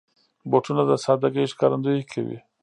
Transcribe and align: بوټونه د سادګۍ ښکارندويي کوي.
بوټونه 0.49 0.81
د 0.87 0.91
سادګۍ 1.03 1.45
ښکارندويي 1.51 2.03
کوي. 2.11 2.37